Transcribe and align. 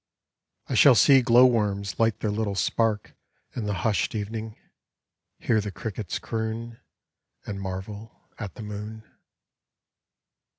I 0.67 0.73
shall 0.73 0.95
see 0.95 1.21
glow 1.21 1.45
worms 1.45 1.99
light 1.99 2.21
their 2.21 2.31
little 2.31 2.55
spark 2.55 3.13
In 3.55 3.67
the 3.67 3.75
hushed 3.85 4.15
evening; 4.15 4.55
hear 5.37 5.61
die 5.61 5.69
crickets 5.69 6.17
croon, 6.17 6.79
And 7.45 7.61
marvel 7.61 8.27
at 8.39 8.55
the 8.55 8.63
moon. 8.63 9.03